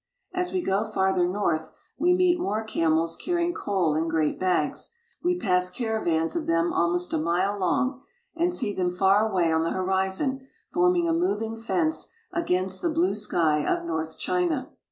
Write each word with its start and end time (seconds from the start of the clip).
As 0.33 0.51
we 0.51 0.63
go 0.63 0.89
farther 0.89 1.27
north 1.27 1.69
we 1.99 2.15
meet 2.15 2.39
more 2.39 2.63
camels 2.63 3.15
carrying 3.15 3.53
coal 3.53 3.93
in 3.93 4.07
great 4.07 4.39
bags. 4.39 4.89
We 5.21 5.37
pass 5.37 5.69
caravans 5.69 6.35
of 6.35 6.47
them 6.47 6.73
almost 6.73 7.13
a 7.13 7.19
mile 7.19 7.55
long, 7.59 8.01
and 8.35 8.51
see 8.51 8.73
them 8.73 8.89
far 8.89 9.29
away 9.29 9.51
on 9.51 9.61
the 9.63 9.69
horizon, 9.69 10.47
forming 10.73 11.07
a 11.07 11.13
moving 11.13 11.55
fence 11.55 12.07
against 12.31 12.81
the 12.81 12.89
blue 12.89 13.13
sky 13.13 13.63
of 13.63 13.85
North 13.85 14.17
China. 14.17 14.71